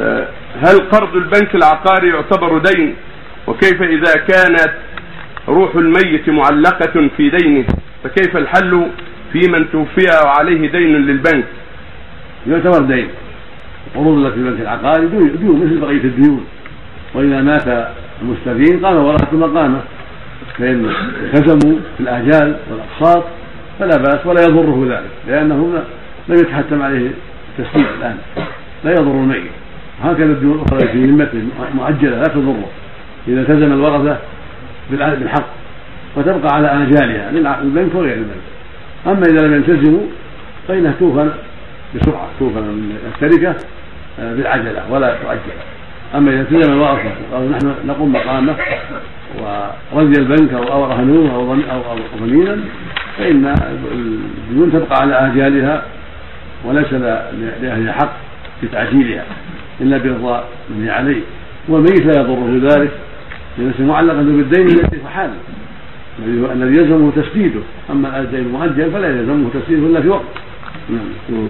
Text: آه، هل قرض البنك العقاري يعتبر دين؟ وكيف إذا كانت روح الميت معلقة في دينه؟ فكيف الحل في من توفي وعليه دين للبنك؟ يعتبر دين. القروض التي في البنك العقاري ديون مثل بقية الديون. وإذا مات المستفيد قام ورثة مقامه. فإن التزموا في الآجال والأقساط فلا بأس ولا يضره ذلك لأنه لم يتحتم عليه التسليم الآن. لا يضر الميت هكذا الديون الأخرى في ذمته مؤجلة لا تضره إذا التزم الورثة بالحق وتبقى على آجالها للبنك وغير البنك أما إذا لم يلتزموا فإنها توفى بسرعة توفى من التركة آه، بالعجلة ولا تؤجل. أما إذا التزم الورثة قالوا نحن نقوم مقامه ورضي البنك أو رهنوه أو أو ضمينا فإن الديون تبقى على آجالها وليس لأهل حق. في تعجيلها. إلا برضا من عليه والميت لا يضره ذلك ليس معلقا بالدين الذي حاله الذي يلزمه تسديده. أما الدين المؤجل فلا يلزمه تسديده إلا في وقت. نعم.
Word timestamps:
آه، 0.00 0.28
هل 0.62 0.80
قرض 0.80 1.16
البنك 1.16 1.54
العقاري 1.54 2.08
يعتبر 2.08 2.58
دين؟ 2.58 2.94
وكيف 3.46 3.82
إذا 3.82 4.14
كانت 4.14 4.72
روح 5.48 5.74
الميت 5.74 6.28
معلقة 6.28 7.08
في 7.16 7.30
دينه؟ 7.30 7.64
فكيف 8.04 8.36
الحل 8.36 8.86
في 9.32 9.38
من 9.48 9.70
توفي 9.72 10.06
وعليه 10.24 10.70
دين 10.70 10.96
للبنك؟ 10.96 11.44
يعتبر 12.46 12.80
دين. 12.80 13.08
القروض 13.86 14.24
التي 14.24 14.34
في 14.34 14.40
البنك 14.40 14.60
العقاري 14.60 15.06
ديون 15.06 15.64
مثل 15.64 15.80
بقية 15.80 16.04
الديون. 16.04 16.46
وإذا 17.14 17.40
مات 17.40 17.92
المستفيد 18.22 18.84
قام 18.84 18.96
ورثة 18.96 19.36
مقامه. 19.36 19.80
فإن 20.58 20.90
التزموا 21.34 21.78
في 21.96 22.00
الآجال 22.00 22.56
والأقساط 22.70 23.24
فلا 23.78 23.96
بأس 23.96 24.26
ولا 24.26 24.42
يضره 24.42 24.86
ذلك 24.90 25.10
لأنه 25.28 25.82
لم 26.28 26.36
يتحتم 26.36 26.82
عليه 26.82 27.10
التسليم 27.58 27.86
الآن. 27.98 28.16
لا 28.84 28.90
يضر 28.90 29.10
الميت 29.10 29.50
هكذا 30.02 30.32
الديون 30.32 30.54
الأخرى 30.54 30.88
في 30.88 31.06
ذمته 31.06 31.42
مؤجلة 31.74 32.16
لا 32.16 32.24
تضره 32.24 32.68
إذا 33.28 33.40
التزم 33.40 33.72
الورثة 33.72 34.18
بالحق 34.90 35.46
وتبقى 36.16 36.54
على 36.54 36.66
آجالها 36.66 37.30
للبنك 37.30 37.94
وغير 37.94 38.14
البنك 38.14 38.48
أما 39.06 39.22
إذا 39.22 39.46
لم 39.46 39.54
يلتزموا 39.54 40.06
فإنها 40.68 40.94
توفى 41.00 41.30
بسرعة 41.94 42.28
توفى 42.38 42.60
من 42.60 42.96
التركة 43.14 43.54
آه، 44.20 44.34
بالعجلة 44.34 44.82
ولا 44.90 45.16
تؤجل. 45.22 45.58
أما 46.14 46.30
إذا 46.30 46.40
التزم 46.40 46.72
الورثة 46.72 47.10
قالوا 47.32 47.48
نحن 47.48 47.74
نقوم 47.86 48.12
مقامه 48.12 48.54
ورضي 49.92 50.20
البنك 50.20 50.52
أو 50.52 50.84
رهنوه 50.84 51.34
أو 51.34 51.52
أو 51.52 51.98
ضمينا 52.20 52.58
فإن 53.18 53.54
الديون 54.50 54.72
تبقى 54.72 55.00
على 55.00 55.14
آجالها 55.14 55.82
وليس 56.64 56.92
لأهل 57.62 57.92
حق. 57.92 58.27
في 58.60 58.68
تعجيلها. 58.68 59.24
إلا 59.80 59.98
برضا 59.98 60.44
من 60.70 60.88
عليه 60.88 61.20
والميت 61.68 62.00
لا 62.00 62.20
يضره 62.20 62.60
ذلك 62.62 62.90
ليس 63.58 63.80
معلقا 63.80 64.22
بالدين 64.22 64.66
الذي 64.66 65.00
حاله 65.14 65.34
الذي 66.52 66.80
يلزمه 66.80 67.12
تسديده. 67.16 67.60
أما 67.90 68.20
الدين 68.20 68.40
المؤجل 68.40 68.90
فلا 68.92 69.08
يلزمه 69.08 69.50
تسديده 69.54 69.86
إلا 69.86 70.00
في 70.00 70.08
وقت. 70.08 70.24
نعم. 70.90 71.38